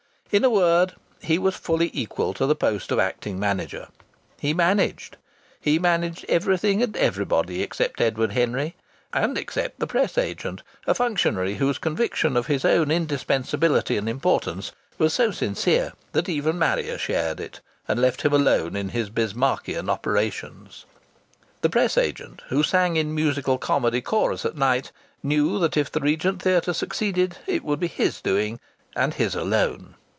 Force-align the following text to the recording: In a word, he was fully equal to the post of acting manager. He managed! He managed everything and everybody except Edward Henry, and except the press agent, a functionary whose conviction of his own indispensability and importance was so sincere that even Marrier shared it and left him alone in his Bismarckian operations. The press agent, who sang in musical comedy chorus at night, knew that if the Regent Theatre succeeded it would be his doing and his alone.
In 0.33 0.45
a 0.45 0.49
word, 0.49 0.93
he 1.21 1.37
was 1.37 1.57
fully 1.57 1.89
equal 1.93 2.33
to 2.35 2.45
the 2.45 2.55
post 2.55 2.89
of 2.93 2.99
acting 2.99 3.37
manager. 3.37 3.89
He 4.39 4.53
managed! 4.53 5.17
He 5.59 5.77
managed 5.77 6.23
everything 6.29 6.81
and 6.81 6.95
everybody 6.95 7.61
except 7.61 7.99
Edward 7.99 8.31
Henry, 8.31 8.75
and 9.11 9.37
except 9.37 9.79
the 9.81 9.87
press 9.87 10.17
agent, 10.17 10.63
a 10.87 10.93
functionary 10.93 11.55
whose 11.55 11.77
conviction 11.77 12.37
of 12.37 12.47
his 12.47 12.63
own 12.63 12.91
indispensability 12.91 13.97
and 13.97 14.07
importance 14.07 14.71
was 14.97 15.13
so 15.13 15.31
sincere 15.31 15.91
that 16.13 16.29
even 16.29 16.57
Marrier 16.57 16.97
shared 16.97 17.41
it 17.41 17.59
and 17.85 17.99
left 17.99 18.21
him 18.21 18.31
alone 18.31 18.73
in 18.77 18.87
his 18.87 19.09
Bismarckian 19.09 19.89
operations. 19.89 20.85
The 21.59 21.69
press 21.69 21.97
agent, 21.97 22.41
who 22.47 22.63
sang 22.63 22.95
in 22.95 23.13
musical 23.13 23.57
comedy 23.57 23.99
chorus 23.99 24.45
at 24.45 24.55
night, 24.55 24.93
knew 25.21 25.59
that 25.59 25.75
if 25.75 25.91
the 25.91 25.99
Regent 25.99 26.41
Theatre 26.41 26.71
succeeded 26.71 27.37
it 27.47 27.65
would 27.65 27.81
be 27.81 27.87
his 27.89 28.21
doing 28.21 28.61
and 28.95 29.13
his 29.15 29.35
alone. 29.35 29.95